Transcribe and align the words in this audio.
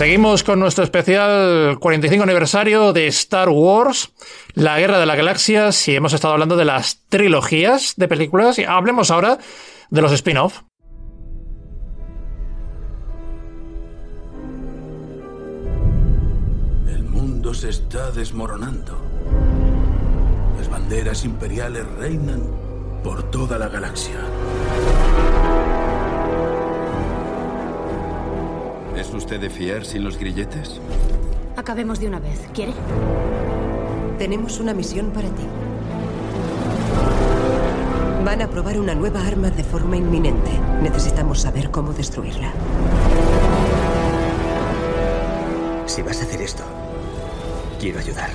Seguimos 0.00 0.44
con 0.44 0.58
nuestro 0.58 0.82
especial 0.82 1.76
45 1.78 2.22
aniversario 2.22 2.94
de 2.94 3.06
Star 3.08 3.50
Wars, 3.50 4.14
la 4.54 4.78
Guerra 4.78 4.98
de 4.98 5.04
las 5.04 5.18
Galaxias, 5.18 5.88
y 5.88 5.94
hemos 5.94 6.14
estado 6.14 6.32
hablando 6.32 6.56
de 6.56 6.64
las 6.64 7.02
trilogías 7.10 7.92
de 7.98 8.08
películas, 8.08 8.58
y 8.58 8.64
hablemos 8.64 9.10
ahora 9.10 9.36
de 9.90 10.00
los 10.00 10.10
spin-off. 10.12 10.62
El 16.88 17.04
mundo 17.04 17.52
se 17.52 17.68
está 17.68 18.10
desmoronando. 18.10 18.98
Las 20.56 20.70
banderas 20.70 21.26
imperiales 21.26 21.84
reinan 21.98 22.40
por 23.04 23.30
toda 23.30 23.58
la 23.58 23.68
galaxia. 23.68 24.18
¿Es 29.10 29.16
usted 29.16 29.40
de 29.40 29.50
fiar 29.50 29.84
sin 29.84 30.04
los 30.04 30.16
grilletes? 30.16 30.80
Acabemos 31.56 31.98
de 31.98 32.06
una 32.06 32.20
vez. 32.20 32.46
¿Quiere? 32.54 32.72
Tenemos 34.18 34.60
una 34.60 34.72
misión 34.72 35.10
para 35.10 35.26
ti. 35.30 35.42
Van 38.24 38.40
a 38.40 38.48
probar 38.48 38.78
una 38.78 38.94
nueva 38.94 39.26
arma 39.26 39.50
de 39.50 39.64
forma 39.64 39.96
inminente. 39.96 40.52
Necesitamos 40.80 41.40
saber 41.40 41.72
cómo 41.72 41.92
destruirla. 41.92 42.52
Si 45.86 46.02
vas 46.02 46.20
a 46.20 46.22
hacer 46.22 46.40
esto, 46.40 46.62
quiero 47.80 47.98
ayudar. 47.98 48.30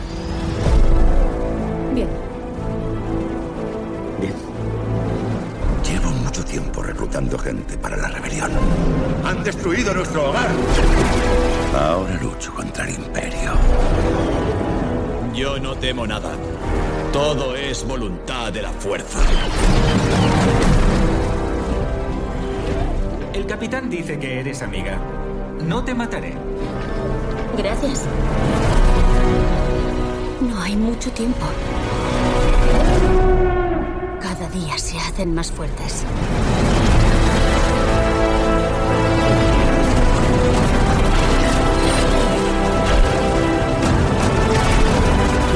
Bien. 1.93 2.24
Tiempo 6.55 6.81
reclutando 6.81 7.37
gente 7.37 7.77
para 7.77 7.97
la 7.97 8.07
rebelión. 8.07 8.49
Han 9.25 9.43
destruido 9.43 9.93
nuestro 9.93 10.29
hogar. 10.29 10.47
Ahora 11.77 12.17
lucho 12.21 12.53
contra 12.53 12.87
el 12.87 12.95
imperio. 12.95 13.51
Yo 15.33 15.59
no 15.59 15.75
temo 15.75 16.07
nada. 16.07 16.31
Todo 17.11 17.57
es 17.57 17.85
voluntad 17.85 18.53
de 18.53 18.61
la 18.61 18.69
fuerza. 18.69 19.19
El 23.33 23.45
capitán 23.45 23.89
dice 23.89 24.17
que 24.17 24.39
eres 24.39 24.61
amiga. 24.61 24.97
No 25.61 25.83
te 25.83 25.93
mataré. 25.93 26.35
Gracias. 27.57 28.05
No 30.39 30.61
hay 30.61 30.77
mucho 30.77 31.11
tiempo. 31.11 31.45
Cada 34.45 34.59
día 34.59 34.77
se 34.77 34.97
hacen 34.99 35.33
más 35.33 35.51
fuertes. 35.51 36.03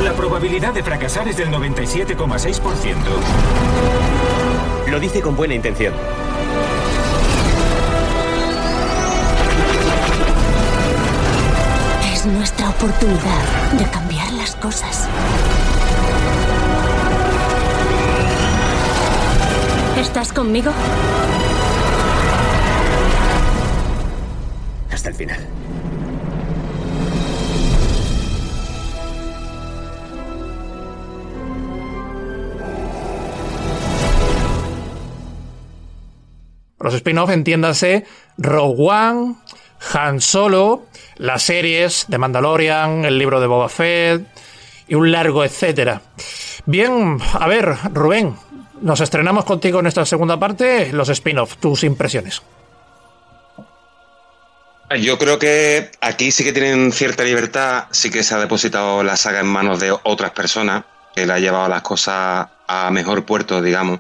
La 0.04 0.14
probabilidad 0.14 0.74
de 0.74 0.82
fracasar 0.82 1.28
es 1.28 1.38
del 1.38 1.50
97,6%. 1.50 2.96
Lo 4.90 5.00
dice 5.00 5.22
con 5.22 5.36
buena 5.36 5.54
intención. 5.54 5.94
Es 12.12 12.26
nuestra 12.26 12.70
oportunidad 12.70 13.72
de 13.78 13.86
cambiar 13.92 14.32
las 14.34 14.56
cosas. 14.56 15.08
¿Estás 20.00 20.32
conmigo? 20.32 20.72
Hasta 24.90 25.10
el 25.10 25.16
final. 25.16 25.46
Los 36.80 36.94
spin-off, 36.94 37.30
entiéndase, 37.32 38.06
Rogue 38.38 38.76
One, 38.80 39.36
Han 39.94 40.22
Solo, 40.22 40.86
las 41.18 41.44
series 41.44 42.06
de 42.08 42.18
Mandalorian, 42.18 43.04
el 43.04 43.18
libro 43.18 43.42
de 43.42 43.48
Boba 43.48 43.68
Fett 43.68 44.26
y 44.88 44.96
un 44.96 45.12
largo 45.12 45.44
etcétera. 45.44 46.02
Bien, 46.66 47.18
a 47.34 47.48
ver, 47.48 47.76
Rubén, 47.94 48.38
nos 48.82 49.02
estrenamos 49.02 49.46
contigo 49.46 49.80
en 49.80 49.88
esta 49.88 50.06
segunda 50.06 50.40
parte, 50.40 50.92
los 50.94 51.10
spin-off, 51.10 51.58
tus 51.58 51.84
impresiones. 51.84 52.42
Yo 54.98 55.20
creo 55.20 55.38
que 55.38 55.92
aquí 56.02 56.32
sí 56.32 56.44
que 56.44 56.52
tienen 56.52 56.92
cierta 56.92 57.24
libertad, 57.24 57.86
sí 57.92 58.10
que 58.10 58.24
se 58.24 58.34
ha 58.34 58.40
depositado 58.40 59.04
la 59.04 59.18
saga 59.18 59.42
en 59.42 59.46
manos 59.46 59.80
de 59.80 59.92
otras 59.92 60.32
personas, 60.32 60.84
que 61.16 61.28
le 61.28 61.34
ha 61.34 61.40
llevado 61.40 61.68
las 61.68 61.84
cosas 61.84 62.48
a 62.68 62.90
mejor 62.92 63.24
puerto, 63.24 63.62
digamos. 63.62 64.00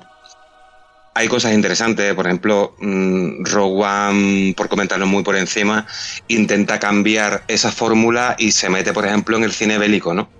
Hay 1.14 1.28
cosas 1.28 1.54
interesantes, 1.54 2.14
por 2.16 2.26
ejemplo, 2.26 2.76
mm, 2.80 3.44
Rogue 3.44 4.54
por 4.56 4.68
comentarlo 4.68 5.06
muy 5.06 5.22
por 5.22 5.36
encima, 5.36 5.86
intenta 6.28 6.80
cambiar 6.80 7.44
esa 7.48 7.72
fórmula 7.72 8.36
y 8.40 8.52
se 8.52 8.70
mete, 8.70 8.92
por 8.92 9.06
ejemplo, 9.06 9.38
en 9.38 9.44
el 9.44 9.52
cine 9.52 9.78
bélico, 9.78 10.14
¿no? 10.14 10.39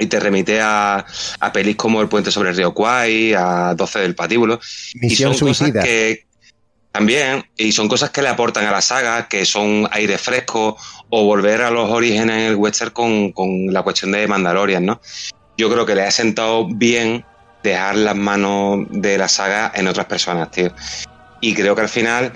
Y 0.00 0.06
te 0.06 0.18
remite 0.18 0.60
a, 0.60 1.04
a 1.38 1.52
pelis 1.52 1.76
como 1.76 2.00
El 2.00 2.08
puente 2.08 2.32
sobre 2.32 2.50
el 2.50 2.56
río 2.56 2.74
Kwai, 2.74 3.34
a 3.34 3.74
12 3.76 4.00
del 4.00 4.14
patíbulo. 4.16 4.58
Misión 4.94 5.32
y 5.32 5.34
son 5.36 5.54
suicida. 5.54 5.80
cosas 5.80 5.84
que 5.84 6.26
también, 6.90 7.44
y 7.56 7.70
son 7.70 7.88
cosas 7.88 8.10
que 8.10 8.22
le 8.22 8.28
aportan 8.28 8.66
a 8.66 8.72
la 8.72 8.80
saga, 8.80 9.28
que 9.28 9.44
son 9.44 9.88
aire 9.92 10.18
fresco 10.18 10.76
o 11.08 11.24
volver 11.24 11.62
a 11.62 11.70
los 11.70 11.88
orígenes 11.88 12.36
en 12.36 12.42
el 12.50 12.56
western 12.56 12.90
con, 12.90 13.32
con 13.32 13.72
la 13.72 13.82
cuestión 13.82 14.10
de 14.12 14.26
Mandalorian, 14.26 14.84
¿no? 14.84 15.00
Yo 15.56 15.70
creo 15.70 15.86
que 15.86 15.94
le 15.94 16.02
ha 16.02 16.10
sentado 16.10 16.66
bien 16.66 17.24
dejar 17.62 17.96
las 17.96 18.16
manos 18.16 18.86
de 18.90 19.18
la 19.18 19.28
saga 19.28 19.70
en 19.74 19.86
otras 19.86 20.06
personas, 20.06 20.50
tío. 20.50 20.72
Y 21.40 21.54
creo 21.54 21.74
que 21.74 21.82
al 21.82 21.88
final 21.88 22.32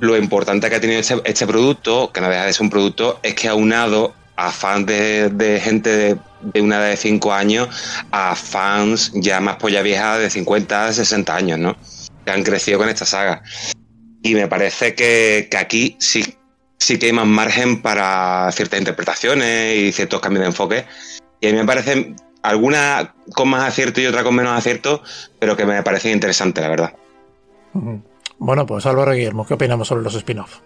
lo 0.00 0.16
importante 0.16 0.68
que 0.68 0.76
ha 0.76 0.80
tenido 0.80 1.00
este, 1.00 1.20
este 1.24 1.46
producto, 1.46 2.12
que 2.12 2.20
no 2.20 2.28
deja 2.28 2.44
de 2.44 2.52
ser 2.52 2.62
un 2.62 2.70
producto, 2.70 3.18
es 3.22 3.34
que 3.34 3.48
ha 3.48 3.54
unado 3.54 4.14
a 4.38 4.52
fans 4.52 4.86
de, 4.86 5.60
gente 5.62 6.16
de, 6.40 6.60
una 6.60 6.76
edad 6.76 6.90
de 6.90 6.96
5 6.96 7.32
años 7.32 7.68
a 8.12 8.36
fans 8.36 9.10
ya 9.14 9.40
más 9.40 9.56
polla 9.56 9.82
vieja 9.82 10.16
de 10.16 10.30
50, 10.30 10.92
60 10.92 11.34
años, 11.34 11.58
¿no? 11.58 11.76
Que 12.24 12.30
han 12.30 12.44
crecido 12.44 12.78
con 12.78 12.88
esta 12.88 13.04
saga. 13.04 13.42
Y 14.22 14.34
me 14.34 14.46
parece 14.46 14.94
que, 14.94 15.48
que 15.50 15.56
aquí 15.56 15.96
sí, 15.98 16.36
sí 16.78 16.98
que 17.00 17.06
hay 17.06 17.12
más 17.12 17.26
margen 17.26 17.82
para 17.82 18.48
ciertas 18.52 18.78
interpretaciones 18.78 19.76
y 19.76 19.92
ciertos 19.92 20.20
cambios 20.20 20.42
de 20.42 20.46
enfoque. 20.46 20.84
Y 21.40 21.48
a 21.48 21.52
mí 21.52 21.58
me 21.58 21.64
parece 21.64 22.14
alguna 22.42 23.14
con 23.34 23.48
más 23.48 23.64
acierto 23.64 24.00
y 24.00 24.06
otra 24.06 24.22
con 24.22 24.36
menos 24.36 24.56
acierto, 24.56 25.02
pero 25.40 25.56
que 25.56 25.66
me 25.66 25.82
parece 25.82 26.12
interesante, 26.12 26.60
la 26.60 26.68
verdad. 26.68 26.92
Bueno, 28.38 28.66
pues 28.66 28.86
Álvaro 28.86 29.12
Guillermo, 29.12 29.44
¿qué 29.44 29.54
opinamos 29.54 29.88
sobre 29.88 30.04
los 30.04 30.14
spin-off? 30.14 30.60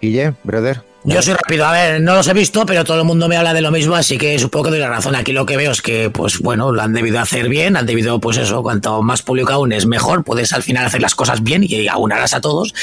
Guille, 0.00 0.34
brother. 0.44 0.82
Yo 1.04 1.22
soy 1.22 1.34
rápido, 1.34 1.64
a 1.64 1.72
ver, 1.72 2.00
no 2.00 2.16
los 2.16 2.26
he 2.28 2.34
visto, 2.34 2.66
pero 2.66 2.84
todo 2.84 2.98
el 2.98 3.04
mundo 3.04 3.28
me 3.28 3.36
habla 3.36 3.54
de 3.54 3.60
lo 3.60 3.70
mismo, 3.70 3.94
así 3.94 4.18
que 4.18 4.38
supongo 4.38 4.64
que 4.64 4.70
doy 4.72 4.80
la 4.80 4.90
razón. 4.90 5.14
Aquí 5.14 5.32
lo 5.32 5.46
que 5.46 5.56
veo 5.56 5.70
es 5.70 5.80
que, 5.80 6.10
pues 6.10 6.40
bueno, 6.40 6.72
lo 6.72 6.82
han 6.82 6.92
debido 6.92 7.20
hacer 7.20 7.48
bien, 7.48 7.76
han 7.76 7.86
debido, 7.86 8.20
pues 8.20 8.36
eso, 8.36 8.62
cuanto 8.62 9.00
más 9.02 9.22
público 9.22 9.52
aún 9.52 9.72
es 9.72 9.86
mejor, 9.86 10.24
puedes 10.24 10.52
al 10.52 10.62
final 10.62 10.84
hacer 10.84 11.00
las 11.00 11.14
cosas 11.14 11.42
bien 11.42 11.62
y 11.64 11.88
aunarás 11.88 12.34
a 12.34 12.40
todos. 12.40 12.74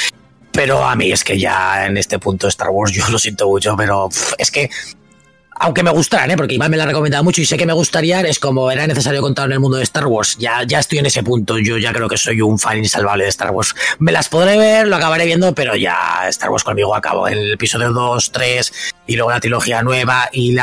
Pero 0.52 0.86
a 0.86 0.96
mí 0.96 1.12
es 1.12 1.26
que 1.26 1.38
ya 1.38 1.86
en 1.86 1.98
este 1.98 2.18
punto 2.18 2.48
Star 2.48 2.70
Wars 2.70 2.92
yo 2.94 3.08
lo 3.10 3.20
siento 3.20 3.48
mucho, 3.48 3.76
pero 3.76 4.10
es 4.38 4.50
que 4.50 4.70
aunque 5.58 5.84
me 5.84 5.92
gustaran, 5.92 6.30
¿eh? 6.32 6.38
porque 6.38 6.56
Iván 6.56 6.70
me 6.70 6.78
la 6.78 6.84
ha 6.84 6.88
recomendado 6.88 7.24
mucho 7.24 7.42
y 7.42 7.46
sé 7.46 7.58
que 7.58 7.66
me 7.66 7.74
gustaría, 7.74 8.22
es 8.22 8.40
como 8.40 8.70
era 8.72 8.86
necesario 8.88 9.22
contar 9.22 9.46
en 9.46 9.54
el 9.54 9.60
mundo 9.60 9.78
de 9.78 9.84
Star 9.84 10.06
Wars. 10.06 10.36
Ya, 10.38 10.64
ya 10.64 10.80
estoy 10.80 11.00
en 11.00 11.06
ese 11.06 11.24
punto, 11.24 11.58
yo 11.58 11.78
ya 11.78 11.94
creo 11.94 12.10
que 12.10 12.18
soy 12.18 12.42
un 12.42 12.60
fan 12.60 12.78
insalvable 12.78 13.24
de 13.24 13.30
Star 13.30 13.52
Wars. 13.52 13.74
Me 14.00 14.12
las 14.12 14.28
podré 14.28 14.58
ver, 14.58 14.88
lo 14.88 14.98
acabaré 14.98 15.26
viendo, 15.26 15.56
pero 15.56 15.76
ya 15.76 16.28
Star 16.28 16.50
Wars 16.50 16.64
conmigo 16.64 16.94
acabó. 16.94 17.28
El 17.28 17.54
episodio 17.54 17.94
2, 17.94 18.32
3 18.32 18.74
y 19.08 19.16
luego 19.16 19.32
la 19.32 19.40
trilogía 19.40 19.82
nueva 19.82 20.30
y 20.34 20.58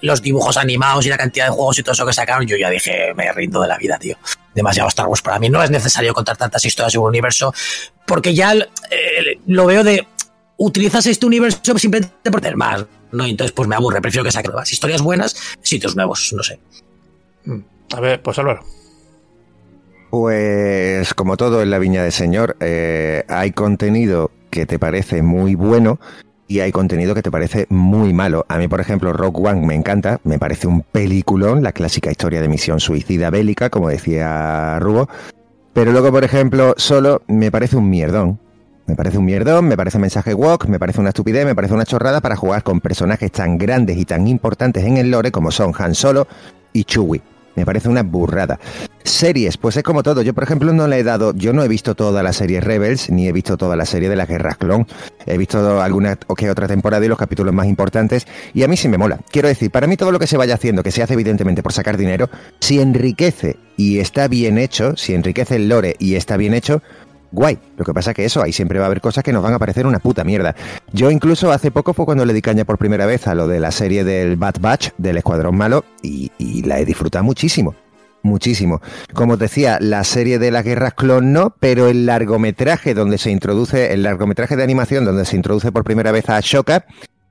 los 0.00 0.22
dibujos 0.22 0.56
animados 0.56 1.04
y 1.04 1.10
la 1.10 1.18
cantidad 1.18 1.46
de 1.46 1.52
juegos 1.52 1.78
y 1.78 1.82
todo 1.82 1.92
eso 1.92 2.06
que 2.06 2.12
sacaron, 2.14 2.46
yo 2.46 2.56
ya 2.56 2.70
dije, 2.70 3.12
me 3.14 3.30
rindo 3.32 3.60
de 3.60 3.68
la 3.68 3.76
vida, 3.76 3.98
tío. 3.98 4.16
Demasiado 4.54 4.88
Star 4.88 5.06
Wars 5.08 5.22
para 5.22 5.38
mí. 5.38 5.50
No 5.50 5.62
es 5.62 5.70
necesario 5.70 6.14
contar 6.14 6.36
tantas 6.36 6.64
historias 6.64 6.94
en 6.94 7.00
un 7.00 7.08
universo, 7.08 7.52
porque 8.06 8.34
ya 8.34 8.54
eh, 8.54 9.38
lo 9.46 9.66
veo 9.66 9.84
de 9.84 10.06
utilizas 10.56 11.06
este 11.06 11.26
universo 11.26 11.60
simplemente 11.78 12.30
por 12.30 12.40
tener 12.40 12.56
más. 12.56 12.84
¿No? 13.12 13.24
Entonces, 13.24 13.52
pues 13.52 13.68
me 13.68 13.76
aburre, 13.76 14.00
prefiero 14.00 14.24
que 14.24 14.32
saquen 14.32 14.52
nuevas 14.52 14.72
historias 14.72 15.02
buenas, 15.02 15.36
sitios 15.62 15.96
nuevos, 15.96 16.32
no 16.34 16.42
sé. 16.42 16.58
A 17.92 18.00
ver, 18.00 18.22
pues 18.22 18.38
Álvaro. 18.38 18.64
Pues 20.10 21.14
como 21.14 21.36
todo 21.36 21.62
en 21.62 21.70
la 21.70 21.78
Viña 21.78 22.02
del 22.02 22.12
Señor, 22.12 22.56
eh, 22.60 23.24
hay 23.28 23.52
contenido 23.52 24.30
que 24.50 24.66
te 24.66 24.78
parece 24.78 25.22
muy 25.22 25.54
bueno 25.54 25.98
y 26.46 26.60
hay 26.60 26.70
contenido 26.70 27.14
que 27.14 27.22
te 27.22 27.30
parece 27.30 27.66
muy 27.70 28.12
malo. 28.12 28.44
A 28.48 28.58
mí, 28.58 28.68
por 28.68 28.80
ejemplo, 28.80 29.14
Rock 29.14 29.38
One 29.38 29.66
me 29.66 29.74
encanta, 29.74 30.20
me 30.24 30.38
parece 30.38 30.66
un 30.66 30.82
peliculón, 30.82 31.62
la 31.62 31.72
clásica 31.72 32.10
historia 32.10 32.42
de 32.42 32.48
misión 32.48 32.78
suicida 32.78 33.30
bélica, 33.30 33.70
como 33.70 33.88
decía 33.88 34.78
Rubo. 34.80 35.08
Pero 35.72 35.92
luego, 35.92 36.12
por 36.12 36.24
ejemplo, 36.24 36.74
solo 36.76 37.22
me 37.26 37.50
parece 37.50 37.76
un 37.76 37.88
mierdón. 37.88 38.38
Me 38.86 38.96
parece 38.96 39.18
un 39.18 39.24
mierdón, 39.24 39.68
me 39.68 39.76
parece 39.76 39.98
mensaje 39.98 40.34
walk, 40.34 40.66
me 40.66 40.78
parece 40.78 41.00
una 41.00 41.10
estupidez, 41.10 41.46
me 41.46 41.54
parece 41.54 41.74
una 41.74 41.84
chorrada 41.84 42.20
para 42.20 42.36
jugar 42.36 42.62
con 42.62 42.80
personajes 42.80 43.30
tan 43.30 43.56
grandes 43.56 43.96
y 43.96 44.04
tan 44.04 44.26
importantes 44.26 44.84
en 44.84 44.96
el 44.96 45.10
lore 45.10 45.30
como 45.30 45.50
son 45.50 45.72
Han 45.78 45.94
Solo 45.94 46.26
y 46.72 46.84
Chewie. 46.84 47.22
Me 47.54 47.66
parece 47.66 47.88
una 47.88 48.02
burrada. 48.02 48.58
Series, 49.04 49.56
pues 49.58 49.76
es 49.76 49.82
como 49.82 50.02
todo. 50.02 50.22
Yo, 50.22 50.32
por 50.32 50.44
ejemplo, 50.44 50.72
no 50.72 50.88
le 50.88 50.98
he 50.98 51.04
dado. 51.04 51.34
Yo 51.34 51.52
no 51.52 51.62
he 51.62 51.68
visto 51.68 51.94
toda 51.94 52.22
la 52.22 52.32
serie 52.32 52.60
Rebels, 52.60 53.10
ni 53.10 53.28
he 53.28 53.32
visto 53.32 53.56
toda 53.56 53.76
la 53.76 53.84
serie 53.84 54.08
de 54.08 54.16
las 54.16 54.28
guerras 54.28 54.56
clon. 54.56 54.86
He 55.26 55.36
visto 55.36 55.82
alguna 55.82 56.18
o 56.28 56.34
que 56.34 56.50
otra 56.50 56.66
temporada 56.66 57.04
y 57.04 57.08
los 57.08 57.18
capítulos 57.18 57.52
más 57.52 57.66
importantes. 57.66 58.26
Y 58.54 58.62
a 58.62 58.68
mí 58.68 58.76
sí 58.76 58.88
me 58.88 58.96
mola. 58.96 59.18
Quiero 59.30 59.48
decir, 59.48 59.70
para 59.70 59.86
mí 59.86 59.96
todo 59.96 60.12
lo 60.12 60.18
que 60.18 60.26
se 60.26 60.36
vaya 60.38 60.54
haciendo, 60.54 60.82
que 60.82 60.92
se 60.92 61.02
hace 61.02 61.12
evidentemente 61.12 61.62
por 61.62 61.72
sacar 61.74 61.98
dinero, 61.98 62.30
si 62.60 62.80
enriquece 62.80 63.58
y 63.76 63.98
está 63.98 64.28
bien 64.28 64.56
hecho, 64.56 64.96
si 64.96 65.14
enriquece 65.14 65.56
el 65.56 65.68
lore 65.68 65.96
y 65.98 66.14
está 66.14 66.36
bien 66.36 66.54
hecho, 66.54 66.82
guay. 67.32 67.58
Lo 67.76 67.84
que 67.84 67.92
pasa 67.92 68.10
es 68.10 68.16
que 68.16 68.24
eso, 68.24 68.42
ahí 68.42 68.52
siempre 68.52 68.78
va 68.78 68.84
a 68.84 68.86
haber 68.86 69.00
cosas 69.00 69.24
que 69.24 69.32
nos 69.32 69.42
van 69.42 69.54
a 69.54 69.58
parecer 69.58 69.86
una 69.86 69.98
puta 69.98 70.22
mierda. 70.22 70.54
Yo 70.92 71.10
incluso 71.10 71.50
hace 71.50 71.70
poco 71.70 71.94
fue 71.94 72.04
cuando 72.04 72.24
le 72.24 72.32
di 72.32 72.42
caña 72.42 72.64
por 72.64 72.78
primera 72.78 73.06
vez 73.06 73.26
a 73.26 73.34
lo 73.34 73.48
de 73.48 73.58
la 73.58 73.72
serie 73.72 74.04
del 74.04 74.36
Bad 74.36 74.56
Batch, 74.60 74.90
del 74.98 75.16
Escuadrón 75.16 75.56
Malo, 75.56 75.84
y, 76.02 76.30
la 76.62 76.78
he 76.78 76.84
disfrutado 76.84 77.24
muchísimo. 77.24 77.74
Muchísimo. 78.22 78.80
Como 79.14 79.32
os 79.32 79.38
decía, 79.38 79.78
la 79.80 80.04
serie 80.04 80.38
de 80.38 80.52
las 80.52 80.64
guerras 80.64 80.94
clon 80.94 81.32
no, 81.32 81.56
pero 81.58 81.88
el 81.88 82.06
largometraje 82.06 82.94
donde 82.94 83.18
se 83.18 83.32
introduce, 83.32 83.92
el 83.92 84.04
largometraje 84.04 84.54
de 84.54 84.62
animación 84.62 85.04
donde 85.04 85.24
se 85.24 85.34
introduce 85.34 85.72
por 85.72 85.82
primera 85.82 86.12
vez 86.12 86.28
a 86.28 86.36
Ashoka, 86.36 86.84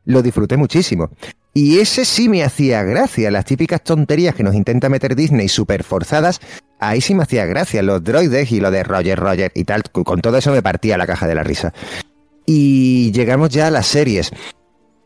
lo 0.04 0.22
disfruté 0.22 0.58
muchísimo. 0.58 1.10
Y 1.54 1.80
ese 1.80 2.06
sí 2.06 2.30
me 2.30 2.44
hacía 2.44 2.84
gracia, 2.84 3.30
las 3.30 3.46
típicas 3.46 3.84
tonterías 3.84 4.36
que 4.36 4.44
nos 4.44 4.56
intenta 4.56 4.88
meter 4.88 5.16
Disney 5.16 5.50
super 5.50 5.84
forzadas, 5.84 6.40
ahí 6.82 7.00
sí 7.00 7.16
me 7.16 7.24
hacía 7.24 7.46
gracia, 7.46 7.82
los 7.82 8.04
droides 8.04 8.52
y 8.52 8.60
lo 8.60 8.72
de 8.72 8.84
Roger 8.84 9.18
Roger 9.18 9.52
y 9.56 9.64
tal, 9.64 9.84
con 9.84 10.20
todo 10.20 10.38
eso 10.38 10.52
me 10.52 10.62
partía 10.62 10.98
la 10.98 11.08
caja 11.08 11.28
de 11.28 11.36
la 11.36 11.44
risa. 11.44 11.74
Y 12.46 13.12
llegamos 13.14 13.50
ya 13.50 13.68
a 13.68 13.72
las 13.72 13.88
series. 13.88 14.32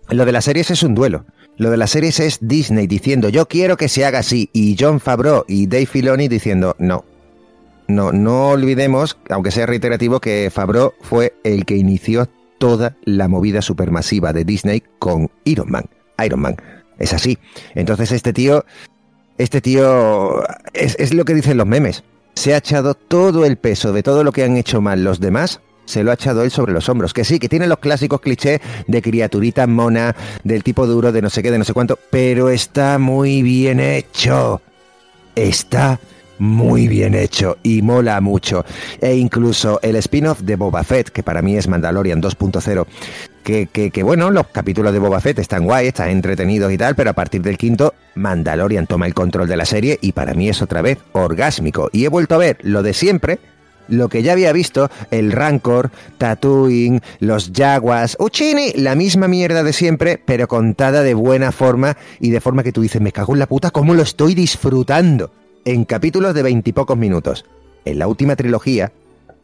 Lo 0.10 0.26
de 0.26 0.32
las 0.32 0.46
series 0.46 0.72
es 0.72 0.82
un 0.82 0.96
duelo. 0.96 1.26
Lo 1.58 1.70
de 1.70 1.78
las 1.78 1.92
series 1.92 2.20
es 2.20 2.40
Disney 2.42 2.88
diciendo 2.88 3.30
yo 3.30 3.48
quiero 3.48 3.78
que 3.78 3.90
se 3.90 4.06
haga 4.06 4.20
así 4.20 4.50
y 4.52 4.76
John 4.80 5.00
Favreau 5.00 5.46
y 5.48 5.68
Dave 5.68 5.86
Filoni 5.86 6.28
diciendo 6.28 6.76
no. 6.80 7.06
No, 7.88 8.12
no 8.12 8.50
olvidemos, 8.50 9.18
aunque 9.30 9.52
sea 9.52 9.68
reiterativo, 9.68 10.20
que 10.20 10.50
Favreau 10.52 10.94
fue 11.02 11.36
el 11.44 11.66
que 11.66 11.76
inició 11.78 12.28
toda 12.58 12.96
la 13.04 13.28
movida 13.28 13.62
supermasiva 13.62 14.34
de 14.34 14.44
Disney 14.44 14.82
con 14.98 15.30
Iron 15.44 15.70
Man. 15.70 15.86
Iron 16.26 16.40
Man. 16.40 16.56
Es 16.98 17.14
así. 17.14 17.38
Entonces 17.76 18.12
este 18.12 18.34
tío 18.34 18.66
este 19.38 19.62
tío 19.62 20.44
es, 20.74 21.14
lo 21.14 21.26
que 21.26 21.34
dicen 21.34 21.58
los 21.58 21.68
memes. 21.68 22.04
Se 22.36 22.54
ha 22.54 22.58
echado 22.58 22.96
todo 22.96 23.46
el 23.46 23.58
peso 23.58 23.94
de 23.94 24.04
todo 24.04 24.24
lo 24.24 24.32
que 24.32 24.44
han 24.44 24.58
hecho 24.58 24.82
mal 24.82 25.04
los 25.04 25.20
demás 25.20 25.62
se 25.86 26.04
lo 26.04 26.10
ha 26.10 26.16
echado 26.16 26.42
él 26.42 26.50
sobre 26.50 26.74
los 26.74 26.90
hombros. 26.90 27.14
Que 27.14 27.24
sí, 27.24 27.38
que 27.38 27.48
tiene 27.48 27.68
los 27.68 27.78
clásicos 27.78 28.20
clichés 28.20 28.60
de 28.88 29.02
criaturita 29.04 29.68
mona, 29.68 30.16
del 30.44 30.64
tipo 30.64 30.88
duro, 30.88 31.12
de 31.12 31.22
no 31.22 31.30
sé 31.30 31.44
qué, 31.44 31.52
de 31.52 31.60
no 31.60 31.64
sé 31.64 31.74
cuánto, 31.74 32.00
pero 32.10 32.50
está 32.50 32.98
muy 32.98 33.44
bien 33.44 33.80
hecho. 33.80 34.62
Está 35.36 36.00
muy 36.40 36.88
bien 36.88 37.14
hecho 37.14 37.58
y 37.64 37.82
mola 37.82 38.20
mucho. 38.22 38.66
E 39.02 39.16
incluso 39.16 39.80
el 39.82 39.96
spin-off 39.98 40.42
de 40.42 40.56
Boba 40.56 40.84
Fett, 40.84 41.10
que 41.10 41.24
para 41.24 41.42
mí 41.42 41.56
es 41.56 41.68
Mandalorian 41.68 42.22
2.0, 42.22 42.86
que, 43.46 44.04
bueno, 44.04 44.32
los 44.32 44.48
capítulos 44.48 44.92
de 44.92 45.00
Boba 45.00 45.22
Fett 45.22 45.40
están 45.40 45.64
guay, 45.64 45.88
están 45.88 46.10
entretenidos 46.10 46.72
y 46.72 46.78
tal, 46.78 46.96
pero 46.96 47.12
a 47.12 47.14
partir 47.14 47.42
del 47.42 47.58
quinto, 47.58 47.94
Mandalorian 48.16 48.88
toma 48.88 49.06
el 49.06 49.14
control 49.14 49.48
de 49.48 49.56
la 49.56 49.66
serie 49.66 50.00
y 50.02 50.12
para 50.12 50.34
mí 50.34 50.50
es 50.50 50.62
otra 50.62 50.82
vez 50.82 50.98
orgásmico. 51.14 51.90
Y 51.94 52.06
he 52.06 52.10
vuelto 52.10 52.36
a 52.36 52.40
ver 52.40 52.58
lo 52.62 52.82
de 52.82 52.94
siempre, 52.94 53.40
lo 53.88 54.10
que 54.10 54.24
ya 54.24 54.32
había 54.32 54.52
visto, 54.52 54.90
el 55.12 55.32
Rancor, 55.32 55.92
Tatooine, 56.18 57.02
los 57.20 57.52
Jaguars, 57.56 58.18
Uchini, 58.20 58.74
la 58.74 58.96
misma 58.96 59.28
mierda 59.28 59.64
de 59.64 59.74
siempre, 59.74 60.20
pero 60.26 60.48
contada 60.48 61.04
de 61.04 61.14
buena 61.14 61.52
forma 61.52 61.96
y 62.20 62.32
de 62.32 62.42
forma 62.42 62.64
que 62.64 62.72
tú 62.72 62.82
dices, 62.82 63.02
me 63.02 63.12
cago 63.12 63.34
en 63.34 63.40
la 63.40 63.48
puta, 63.48 63.70
¿cómo 63.70 63.94
lo 63.94 64.02
estoy 64.02 64.34
disfrutando? 64.34 65.32
en 65.66 65.84
capítulos 65.84 66.34
de 66.34 66.44
veintipocos 66.44 66.98
minutos. 66.98 67.44
En 67.84 68.00
la 68.00 68.08
última 68.08 68.36
trilogía 68.36 68.92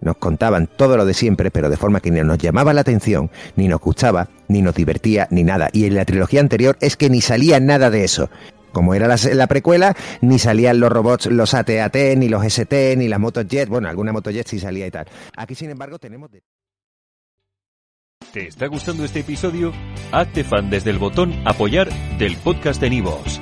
nos 0.02 0.18
contaban 0.18 0.68
todo 0.68 0.98
lo 0.98 1.06
de 1.06 1.14
siempre, 1.14 1.52
pero 1.52 1.70
de 1.70 1.78
forma 1.78 2.02
que 2.02 2.12
ni 2.12 2.22
nos 2.22 2.38
llamaba 2.38 2.74
la 2.74 2.82
atención, 2.82 3.32
ni 3.56 3.68
nos 3.68 3.80
gustaba, 3.80 4.30
ni 4.48 4.62
nos 4.62 4.76
divertía, 4.76 5.28
ni 5.32 5.44
nada. 5.44 5.70
Y 5.72 5.86
en 5.86 5.96
la 5.96 6.06
trilogía 6.06 6.42
anterior 6.42 6.78
es 6.82 6.98
que 6.98 7.10
ni 7.10 7.22
salía 7.22 7.60
nada 7.60 7.90
de 7.90 8.04
eso. 8.04 8.30
Como 8.72 8.94
era 8.94 9.08
la, 9.08 9.48
precuela, 9.48 9.96
ni 10.22 10.40
salían 10.40 10.80
los 10.80 10.92
robots, 10.92 11.26
los 11.26 11.54
AT-AT, 11.54 11.96
ni 12.18 12.30
los 12.30 12.44
ST, 12.46 12.96
ni 12.98 13.08
las 13.08 13.20
motojet. 13.20 13.68
Bueno, 13.68 13.90
alguna 13.90 14.14
motojet 14.14 14.48
sí 14.48 14.60
salía 14.60 14.88
y 14.88 14.92
tal. 14.92 15.08
Aquí, 15.36 15.56
sin 15.56 15.70
embargo, 15.70 16.00
tenemos... 16.00 16.30
¿Te 18.32 18.48
está 18.48 18.68
gustando 18.68 19.04
este 19.04 19.20
episodio? 19.20 19.74
Hazte 20.14 20.46
fan 20.46 20.70
desde 20.70 20.92
el 20.92 21.00
botón 21.00 21.34
Apoyar 21.46 21.90
del 22.18 22.38
podcast 22.38 22.80
de 22.80 22.90
Nivos. 22.90 23.42